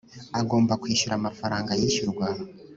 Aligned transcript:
agomba 0.41 0.79
kwishyura 0.81 1.13
amafaranga 1.17 1.71
yishyurwa 1.79 2.25